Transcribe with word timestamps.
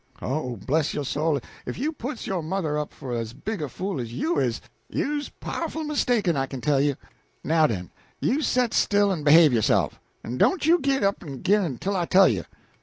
Oh, 0.19 0.55
bless 0.55 0.95
yo' 0.95 1.03
soul, 1.03 1.39
if 1.67 1.77
you 1.77 1.91
puts 1.93 2.25
yo' 2.25 2.41
mother 2.41 2.75
up 2.75 2.91
for 2.91 3.13
as 3.13 3.33
big 3.33 3.61
a 3.61 3.69
fool 3.69 3.99
as 4.01 4.11
you 4.11 4.39
is, 4.39 4.59
you's 4.89 5.29
pow'ful 5.29 5.83
mistaken, 5.83 6.35
I 6.35 6.47
kin 6.47 6.59
tell 6.59 6.81
you! 6.81 6.95
Now 7.43 7.67
den, 7.67 7.91
you 8.19 8.41
set 8.41 8.73
still 8.73 9.11
en 9.11 9.21
behave 9.23 9.53
yo'self; 9.53 9.99
en 10.25 10.39
don't 10.39 10.65
you 10.65 10.79
git 10.79 11.03
up 11.03 11.23
ag'in 11.23 11.77
till 11.77 11.95
I 11.95 12.05
tell 12.05 12.27
you!" 12.27 12.45